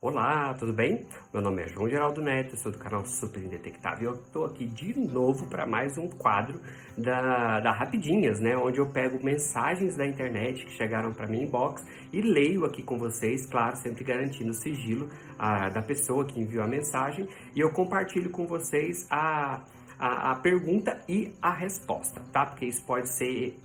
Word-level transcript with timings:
Olá, 0.00 0.54
tudo 0.54 0.72
bem? 0.72 1.04
Meu 1.34 1.42
nome 1.42 1.60
é 1.60 1.66
João 1.66 1.88
Geraldo 1.88 2.22
Neto, 2.22 2.56
sou 2.56 2.70
do 2.70 2.78
canal 2.78 3.04
Super 3.04 3.42
Indetectável. 3.42 4.12
Eu 4.12 4.22
estou 4.22 4.44
aqui 4.44 4.64
de 4.64 4.96
novo 4.96 5.48
para 5.48 5.66
mais 5.66 5.98
um 5.98 6.08
quadro 6.08 6.60
da, 6.96 7.58
da 7.58 7.72
Rapidinhas, 7.72 8.38
né? 8.38 8.56
Onde 8.56 8.78
eu 8.78 8.86
pego 8.86 9.18
mensagens 9.20 9.96
da 9.96 10.06
internet 10.06 10.64
que 10.64 10.70
chegaram 10.70 11.12
para 11.12 11.26
mim 11.26 11.42
inbox 11.42 11.84
e 12.12 12.20
leio 12.20 12.64
aqui 12.64 12.80
com 12.80 12.96
vocês, 12.96 13.44
claro, 13.46 13.76
sempre 13.76 14.04
garantindo 14.04 14.50
o 14.50 14.54
sigilo 14.54 15.08
a, 15.36 15.68
da 15.68 15.82
pessoa 15.82 16.24
que 16.24 16.40
enviou 16.40 16.62
a 16.62 16.68
mensagem 16.68 17.28
e 17.52 17.58
eu 17.58 17.72
compartilho 17.72 18.30
com 18.30 18.46
vocês 18.46 19.04
a, 19.10 19.64
a, 19.98 20.30
a 20.30 20.36
pergunta 20.36 20.96
e 21.08 21.34
a 21.42 21.52
resposta, 21.52 22.22
tá? 22.32 22.46
Porque 22.46 22.66
isso 22.66 22.86
pode 22.86 23.08
ser 23.08 23.58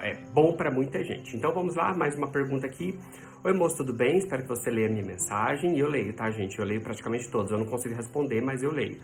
é, 0.00 0.14
bom 0.32 0.52
para 0.56 0.70
muita 0.70 1.02
gente. 1.02 1.36
Então 1.36 1.52
vamos 1.52 1.74
lá, 1.74 1.94
mais 1.94 2.16
uma 2.16 2.28
pergunta 2.28 2.66
aqui. 2.66 2.98
Oi, 3.42 3.52
moço, 3.52 3.76
tudo 3.76 3.92
bem? 3.92 4.16
Espero 4.18 4.42
que 4.42 4.48
você 4.48 4.70
leia 4.70 4.88
a 4.88 4.90
minha 4.90 5.04
mensagem. 5.04 5.76
E 5.76 5.80
eu 5.80 5.88
leio, 5.88 6.12
tá, 6.14 6.30
gente? 6.30 6.58
Eu 6.58 6.64
leio 6.64 6.80
praticamente 6.80 7.28
todos. 7.28 7.50
Eu 7.50 7.58
não 7.58 7.66
consigo 7.66 7.94
responder, 7.94 8.40
mas 8.40 8.62
eu 8.62 8.72
leio. 8.72 8.98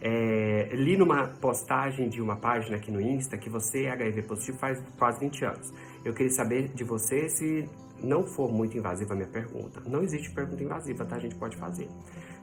É, 0.00 0.70
li 0.72 0.96
numa 0.96 1.28
postagem 1.28 2.08
de 2.08 2.20
uma 2.20 2.36
página 2.36 2.76
aqui 2.76 2.90
no 2.90 3.00
Insta 3.00 3.36
que 3.36 3.50
você 3.50 3.84
é 3.84 3.90
HIV 3.90 4.22
positivo 4.22 4.58
faz 4.58 4.82
quase 4.98 5.20
20 5.20 5.44
anos. 5.44 5.72
Eu 6.04 6.14
queria 6.14 6.32
saber 6.32 6.68
de 6.68 6.84
você 6.84 7.28
se 7.28 7.68
não 8.02 8.26
for 8.26 8.52
muito 8.52 8.76
invasiva 8.76 9.12
a 9.12 9.16
minha 9.16 9.28
pergunta. 9.28 9.80
Não 9.86 10.02
existe 10.02 10.30
pergunta 10.30 10.62
invasiva, 10.62 11.04
tá? 11.04 11.16
A 11.16 11.20
gente 11.20 11.34
pode 11.36 11.56
fazer. 11.56 11.88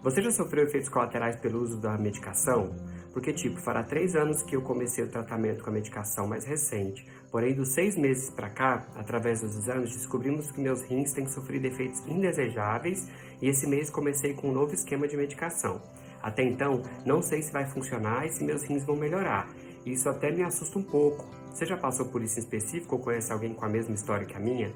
Você 0.01 0.21
já 0.21 0.31
sofreu 0.31 0.63
efeitos 0.63 0.89
colaterais 0.89 1.35
pelo 1.37 1.61
uso 1.61 1.77
da 1.77 1.97
medicação? 1.97 2.73
Porque, 3.11 3.33
tipo, 3.33 3.59
fará 3.59 3.83
três 3.83 4.15
anos 4.15 4.41
que 4.41 4.55
eu 4.55 4.61
comecei 4.61 5.03
o 5.03 5.09
tratamento 5.09 5.63
com 5.63 5.69
a 5.69 5.73
medicação 5.73 6.27
mais 6.27 6.45
recente. 6.45 7.05
Porém, 7.31 7.53
dos 7.53 7.73
seis 7.73 7.97
meses 7.97 8.29
para 8.29 8.49
cá, 8.49 8.87
através 8.95 9.41
dos 9.41 9.55
exames, 9.57 9.91
descobrimos 9.91 10.51
que 10.51 10.61
meus 10.61 10.81
rins 10.83 11.11
têm 11.11 11.27
sofrido 11.27 11.65
efeitos 11.65 11.99
indesejáveis 12.07 13.07
e 13.41 13.49
esse 13.49 13.67
mês 13.67 13.89
comecei 13.89 14.33
com 14.33 14.49
um 14.49 14.53
novo 14.53 14.73
esquema 14.73 15.07
de 15.07 15.17
medicação. 15.17 15.81
Até 16.21 16.43
então, 16.43 16.81
não 17.05 17.21
sei 17.21 17.41
se 17.41 17.51
vai 17.51 17.65
funcionar 17.65 18.25
e 18.25 18.31
se 18.31 18.43
meus 18.43 18.63
rins 18.63 18.85
vão 18.85 18.95
melhorar. 18.95 19.49
Isso 19.85 20.07
até 20.09 20.31
me 20.31 20.43
assusta 20.43 20.77
um 20.77 20.83
pouco. 20.83 21.25
Você 21.53 21.65
já 21.65 21.77
passou 21.77 22.05
por 22.05 22.21
isso 22.21 22.39
em 22.39 22.43
específico 22.43 22.95
ou 22.95 23.01
conhece 23.01 23.31
alguém 23.31 23.53
com 23.53 23.65
a 23.65 23.69
mesma 23.69 23.95
história 23.95 24.25
que 24.25 24.35
a 24.35 24.39
minha? 24.39 24.71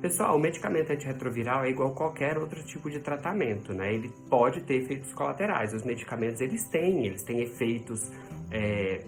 Pessoal, 0.00 0.36
o 0.36 0.38
medicamento 0.38 0.92
antirretroviral 0.92 1.64
é 1.64 1.70
igual 1.70 1.92
qualquer 1.94 2.36
outro 2.36 2.62
tipo 2.62 2.90
de 2.90 3.00
tratamento, 3.00 3.72
né? 3.72 3.94
Ele 3.94 4.12
pode 4.28 4.60
ter 4.62 4.82
efeitos 4.82 5.12
colaterais. 5.12 5.72
Os 5.72 5.84
medicamentos, 5.84 6.40
eles 6.40 6.68
têm, 6.68 7.06
eles 7.06 7.22
têm 7.22 7.40
efeitos 7.40 8.12
é, 8.50 9.02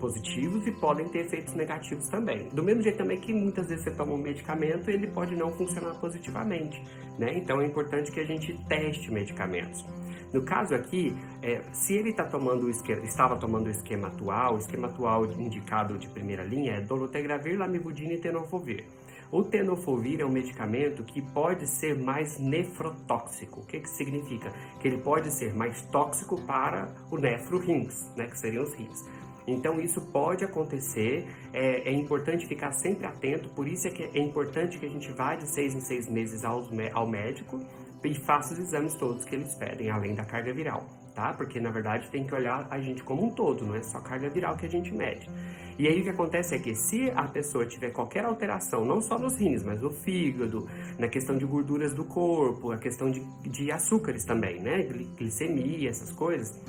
positivos 0.00 0.66
e 0.66 0.72
podem 0.72 1.08
ter 1.08 1.20
efeitos 1.20 1.54
negativos 1.54 2.08
também. 2.08 2.48
Do 2.48 2.62
mesmo 2.62 2.82
jeito 2.82 2.98
também 2.98 3.20
que 3.20 3.32
muitas 3.32 3.68
vezes 3.68 3.84
você 3.84 3.92
toma 3.92 4.14
um 4.14 4.18
medicamento 4.18 4.90
ele 4.90 5.06
pode 5.06 5.36
não 5.36 5.52
funcionar 5.52 5.94
positivamente, 6.00 6.82
né? 7.16 7.38
Então 7.38 7.60
é 7.60 7.66
importante 7.66 8.10
que 8.10 8.18
a 8.18 8.26
gente 8.26 8.52
teste 8.68 9.12
medicamentos. 9.12 9.86
No 10.32 10.42
caso 10.42 10.74
aqui, 10.74 11.14
é, 11.40 11.60
se 11.72 11.94
ele 11.94 12.12
tá 12.12 12.24
tomando 12.24 12.68
esquema, 12.68 13.04
estava 13.04 13.36
tomando 13.36 13.66
o 13.66 13.70
esquema 13.70 14.08
atual, 14.08 14.54
o 14.54 14.58
esquema 14.58 14.88
atual 14.88 15.24
indicado 15.26 15.96
de 15.98 16.08
primeira 16.08 16.42
linha 16.42 16.72
é 16.72 16.80
dolutegravir, 16.80 17.56
lamivudina 17.56 18.14
e 18.14 18.18
tenofovir. 18.18 18.84
O 19.32 19.42
tenofovir 19.42 20.20
é 20.20 20.26
um 20.26 20.30
medicamento 20.30 21.02
que 21.02 21.22
pode 21.22 21.66
ser 21.66 21.98
mais 21.98 22.38
nefrotóxico. 22.38 23.60
O 23.60 23.64
que, 23.64 23.80
que 23.80 23.88
significa? 23.88 24.52
Que 24.78 24.88
ele 24.88 24.98
pode 24.98 25.32
ser 25.32 25.54
mais 25.54 25.80
tóxico 25.86 26.38
para 26.42 26.94
o 27.10 27.16
nefro-rins, 27.16 28.14
né, 28.14 28.26
que 28.26 28.38
seriam 28.38 28.62
os 28.62 28.74
rins. 28.74 29.02
Então 29.46 29.80
isso 29.80 30.02
pode 30.12 30.44
acontecer, 30.44 31.26
é, 31.50 31.88
é, 31.88 31.92
importante 31.92 32.46
ficar 32.46 32.72
sempre 32.72 33.06
atento, 33.06 33.48
por 33.54 33.66
isso 33.66 33.88
é 33.88 33.90
que 33.90 34.02
é 34.02 34.20
importante 34.20 34.78
que 34.78 34.84
a 34.84 34.90
gente 34.90 35.10
vá 35.12 35.34
de 35.34 35.50
seis 35.50 35.74
em 35.74 35.80
seis 35.80 36.10
meses 36.10 36.44
ao, 36.44 36.68
ao 36.92 37.08
médico 37.08 37.58
e 38.04 38.14
faça 38.14 38.52
os 38.52 38.60
exames 38.60 38.94
todos 38.96 39.24
que 39.24 39.34
eles 39.34 39.54
pedem, 39.54 39.90
além 39.90 40.14
da 40.14 40.26
carga 40.26 40.52
viral 40.52 41.01
tá? 41.14 41.32
Porque 41.32 41.60
na 41.60 41.70
verdade 41.70 42.08
tem 42.10 42.26
que 42.26 42.34
olhar 42.34 42.66
a 42.70 42.78
gente 42.80 43.02
como 43.02 43.24
um 43.24 43.30
todo, 43.30 43.64
não 43.64 43.74
é 43.74 43.82
só 43.82 44.00
carga 44.00 44.28
viral 44.28 44.56
que 44.56 44.66
a 44.66 44.68
gente 44.68 44.92
mede. 44.92 45.28
E 45.78 45.88
aí 45.88 46.00
o 46.00 46.04
que 46.04 46.10
acontece 46.10 46.54
é 46.54 46.58
que 46.58 46.74
se 46.74 47.10
a 47.10 47.24
pessoa 47.24 47.64
tiver 47.66 47.90
qualquer 47.90 48.24
alteração, 48.24 48.84
não 48.84 49.00
só 49.00 49.18
nos 49.18 49.36
rins, 49.36 49.62
mas 49.64 49.80
no 49.80 49.90
fígado, 49.90 50.68
na 50.98 51.08
questão 51.08 51.36
de 51.36 51.46
gorduras 51.46 51.94
do 51.94 52.04
corpo, 52.04 52.72
a 52.72 52.78
questão 52.78 53.10
de, 53.10 53.20
de 53.42 53.72
açúcares 53.72 54.24
também, 54.24 54.60
né? 54.60 54.82
Glicemia, 55.16 55.88
essas 55.88 56.12
coisas, 56.12 56.60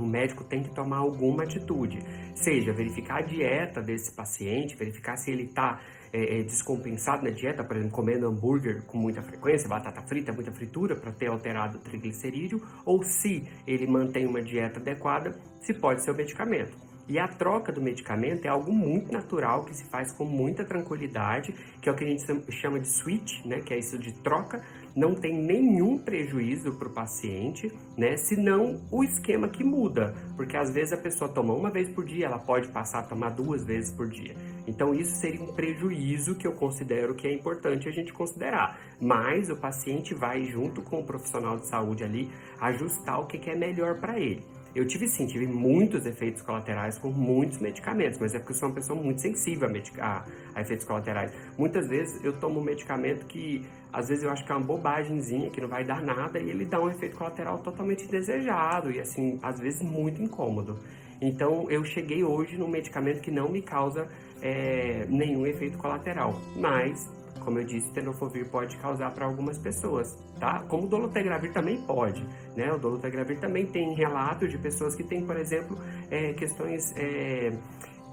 o 0.00 0.06
médico 0.06 0.44
tem 0.44 0.62
que 0.62 0.74
tomar 0.74 0.98
alguma 0.98 1.44
atitude, 1.44 1.98
seja 2.34 2.72
verificar 2.72 3.18
a 3.18 3.22
dieta 3.22 3.80
desse 3.80 4.14
paciente, 4.14 4.76
verificar 4.76 5.16
se 5.16 5.30
ele 5.30 5.44
está 5.44 5.80
é, 6.12 6.40
é, 6.40 6.42
descompensado 6.42 7.24
na 7.24 7.30
dieta, 7.30 7.62
por 7.62 7.76
exemplo, 7.76 7.94
comendo 7.94 8.26
hambúrguer 8.26 8.82
com 8.84 8.98
muita 8.98 9.22
frequência, 9.22 9.68
batata 9.68 10.00
frita, 10.02 10.32
muita 10.32 10.52
fritura 10.52 10.96
para 10.96 11.12
ter 11.12 11.28
alterado 11.28 11.78
o 11.78 11.80
triglicerídeo, 11.80 12.62
ou 12.84 13.02
se 13.02 13.46
ele 13.66 13.86
mantém 13.86 14.26
uma 14.26 14.42
dieta 14.42 14.80
adequada, 14.80 15.38
se 15.60 15.74
pode 15.74 16.02
ser 16.02 16.10
o 16.10 16.14
medicamento. 16.14 16.87
E 17.08 17.18
a 17.18 17.26
troca 17.26 17.72
do 17.72 17.80
medicamento 17.80 18.44
é 18.44 18.48
algo 18.48 18.70
muito 18.70 19.10
natural 19.10 19.64
que 19.64 19.74
se 19.74 19.84
faz 19.84 20.12
com 20.12 20.26
muita 20.26 20.62
tranquilidade, 20.62 21.54
que 21.80 21.88
é 21.88 21.92
o 21.92 21.94
que 21.94 22.04
a 22.04 22.06
gente 22.06 22.22
chama 22.52 22.78
de 22.78 22.88
switch, 22.88 23.44
né, 23.46 23.60
que 23.60 23.72
é 23.72 23.78
isso 23.78 23.98
de 23.98 24.12
troca, 24.12 24.62
não 24.94 25.14
tem 25.14 25.34
nenhum 25.34 25.96
prejuízo 25.96 26.72
para 26.72 26.88
o 26.88 26.92
paciente, 26.92 27.72
né, 27.96 28.16
senão 28.18 28.80
o 28.90 29.02
esquema 29.02 29.48
que 29.48 29.64
muda, 29.64 30.14
porque 30.36 30.56
às 30.56 30.70
vezes 30.70 30.92
a 30.92 30.98
pessoa 30.98 31.30
toma 31.30 31.54
uma 31.54 31.70
vez 31.70 31.88
por 31.88 32.04
dia, 32.04 32.26
ela 32.26 32.38
pode 32.38 32.68
passar 32.68 32.98
a 32.98 33.02
tomar 33.02 33.30
duas 33.30 33.64
vezes 33.64 33.90
por 33.90 34.08
dia. 34.08 34.34
Então 34.66 34.94
isso 34.94 35.16
seria 35.16 35.40
um 35.40 35.54
prejuízo 35.54 36.34
que 36.34 36.46
eu 36.46 36.52
considero 36.52 37.14
que 37.14 37.26
é 37.26 37.32
importante 37.32 37.88
a 37.88 37.90
gente 37.90 38.12
considerar. 38.12 38.78
Mas 39.00 39.48
o 39.48 39.56
paciente 39.56 40.14
vai 40.14 40.44
junto 40.44 40.82
com 40.82 41.00
o 41.00 41.04
profissional 41.04 41.56
de 41.56 41.66
saúde 41.66 42.04
ali 42.04 42.30
ajustar 42.60 43.18
o 43.18 43.26
que, 43.26 43.38
que 43.38 43.48
é 43.48 43.56
melhor 43.56 43.98
para 43.98 44.20
ele. 44.20 44.44
Eu 44.74 44.86
tive 44.86 45.08
sim, 45.08 45.26
tive 45.26 45.46
muitos 45.46 46.06
efeitos 46.06 46.42
colaterais 46.42 46.98
com 46.98 47.10
muitos 47.10 47.58
medicamentos, 47.58 48.18
mas 48.18 48.34
é 48.34 48.38
porque 48.38 48.52
eu 48.52 48.56
sou 48.56 48.68
uma 48.68 48.74
pessoa 48.74 49.00
muito 49.00 49.20
sensível 49.20 49.68
a, 49.68 50.04
a, 50.04 50.24
a, 50.54 50.60
efeitos 50.60 50.86
colaterais. 50.86 51.32
Muitas 51.56 51.88
vezes 51.88 52.22
eu 52.22 52.32
tomo 52.38 52.60
um 52.60 52.62
medicamento 52.62 53.26
que 53.26 53.64
às 53.92 54.08
vezes 54.08 54.24
eu 54.24 54.30
acho 54.30 54.44
que 54.44 54.52
é 54.52 54.54
uma 54.54 54.64
bobagemzinha, 54.64 55.50
que 55.50 55.60
não 55.60 55.68
vai 55.68 55.84
dar 55.84 56.02
nada, 56.02 56.38
e 56.38 56.50
ele 56.50 56.64
dá 56.64 56.80
um 56.80 56.90
efeito 56.90 57.16
colateral 57.16 57.58
totalmente 57.58 58.04
indesejado 58.04 58.90
e 58.90 59.00
assim, 59.00 59.38
às 59.42 59.58
vezes 59.58 59.82
muito 59.82 60.22
incômodo. 60.22 60.78
Então 61.20 61.68
eu 61.70 61.84
cheguei 61.84 62.22
hoje 62.22 62.56
num 62.56 62.68
medicamento 62.68 63.20
que 63.20 63.30
não 63.30 63.48
me 63.48 63.62
causa 63.62 64.06
é, 64.40 65.06
nenhum 65.08 65.46
efeito 65.46 65.78
colateral, 65.78 66.40
mas 66.54 67.10
como 67.48 67.60
eu 67.60 67.64
disse, 67.64 67.90
tenofovir 67.92 68.46
pode 68.50 68.76
causar 68.76 69.10
para 69.14 69.24
algumas 69.24 69.56
pessoas, 69.56 70.14
tá? 70.38 70.62
Como 70.68 70.84
o 70.84 70.86
dolutegravir 70.86 71.50
também 71.50 71.80
pode, 71.80 72.22
né? 72.54 72.70
O 72.70 72.78
dolutegravir 72.78 73.40
também 73.40 73.64
tem 73.64 73.94
relatos 73.94 74.50
de 74.50 74.58
pessoas 74.58 74.94
que 74.94 75.02
têm, 75.02 75.24
por 75.24 75.34
exemplo, 75.34 75.78
é, 76.10 76.34
questões 76.34 76.94
é, 76.94 77.50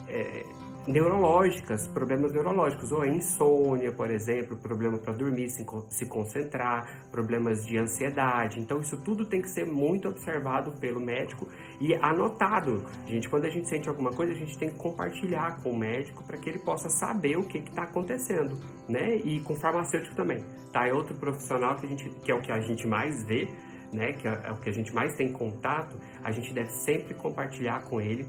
é, 0.08 0.46
neurológicas, 0.88 1.88
problemas 1.88 2.32
neurológicos, 2.32 2.92
ou 2.92 3.02
a 3.02 3.08
insônia, 3.08 3.92
por 3.92 4.10
exemplo, 4.12 4.56
problema 4.58 4.98
para 4.98 5.14
dormir, 5.14 5.50
se, 5.50 5.66
se 5.90 6.06
concentrar, 6.06 7.08
problemas 7.12 7.66
de 7.66 7.78
ansiedade. 7.78 8.60
Então, 8.60 8.80
isso 8.80 8.98
tudo 9.02 9.26
tem 9.26 9.42
que 9.42 9.50
ser 9.50 9.66
muito 9.66 10.08
observado 10.08 10.72
pelo 10.74 11.00
médico 11.00 11.48
e 11.80 11.94
anotado. 11.96 12.86
Gente, 13.08 13.30
quando 13.30 13.46
a 13.46 13.50
gente 13.50 13.68
sente 13.68 13.90
alguma 13.90 14.12
coisa, 14.12 14.32
a 14.32 14.36
gente 14.36 14.58
tem 14.58 14.70
que 14.70 14.78
compartilhar 14.78 15.62
com 15.62 15.72
o 15.72 15.78
médico 15.78 16.24
para 16.24 16.38
que 16.38 16.50
ele 16.50 16.60
possa 16.60 16.90
saber 16.90 17.38
o 17.38 17.44
que 17.44 17.58
está 17.58 17.84
acontecendo, 17.84 18.58
né? 18.88 19.16
E 19.18 19.40
com 19.42 19.54
o 19.54 19.56
farmacêutico 19.56 20.16
também, 20.16 20.44
tá? 20.72 20.88
É 20.88 20.94
outro 20.94 21.16
profissional 21.16 21.76
que, 21.76 21.86
a 21.86 21.90
gente, 21.90 22.10
que 22.24 22.32
é 22.32 22.36
o 22.36 22.42
que 22.42 22.52
a 22.52 22.60
gente 22.60 22.88
mais 22.88 23.24
vê, 23.24 23.48
né? 23.92 24.14
Que 24.14 24.28
é, 24.28 24.42
é 24.46 24.52
o 24.52 24.58
que 24.58 24.70
a 24.70 24.74
gente 24.74 24.94
mais 24.94 25.16
tem 25.16 25.32
contato, 25.32 25.98
a 26.24 26.32
gente 26.32 26.54
deve 26.54 26.70
sempre 26.70 27.14
compartilhar 27.14 27.84
com 27.84 28.00
ele 28.00 28.28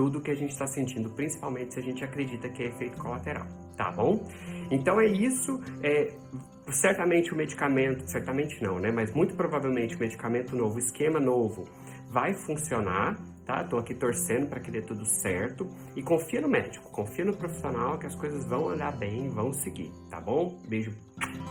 tudo 0.00 0.18
que 0.18 0.30
a 0.30 0.34
gente 0.34 0.52
está 0.52 0.66
sentindo, 0.66 1.10
principalmente 1.10 1.74
se 1.74 1.80
a 1.80 1.82
gente 1.82 2.02
acredita 2.02 2.48
que 2.48 2.62
é 2.62 2.68
efeito 2.68 2.96
colateral, 2.96 3.46
tá 3.76 3.90
bom? 3.90 4.26
Então 4.70 4.98
é 4.98 5.04
isso. 5.04 5.60
É, 5.82 6.14
certamente 6.70 7.34
o 7.34 7.36
medicamento, 7.36 8.10
certamente 8.10 8.62
não, 8.62 8.78
né? 8.78 8.90
Mas 8.90 9.12
muito 9.12 9.34
provavelmente 9.34 9.96
o 9.96 9.98
medicamento 9.98 10.56
novo, 10.56 10.76
o 10.76 10.78
esquema 10.78 11.20
novo, 11.20 11.68
vai 12.08 12.32
funcionar, 12.32 13.18
tá? 13.44 13.62
Tô 13.62 13.76
aqui 13.76 13.94
torcendo 13.94 14.48
para 14.48 14.58
que 14.60 14.70
dê 14.70 14.80
tudo 14.80 15.04
certo 15.04 15.68
e 15.94 16.02
confia 16.02 16.40
no 16.40 16.48
médico, 16.48 16.90
confia 16.90 17.26
no 17.26 17.36
profissional 17.36 17.98
que 17.98 18.06
as 18.06 18.14
coisas 18.14 18.46
vão 18.46 18.62
olhar 18.62 18.96
bem, 18.96 19.28
vão 19.28 19.52
seguir, 19.52 19.92
tá 20.08 20.18
bom? 20.18 20.58
Beijo 20.66 20.96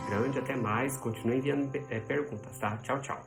grande, 0.10 0.40
até 0.40 0.56
mais. 0.56 0.98
Continue 0.98 1.38
enviando 1.38 1.70
é, 1.88 2.00
perguntas, 2.00 2.58
tá? 2.58 2.78
Tchau, 2.78 3.00
tchau. 3.00 3.18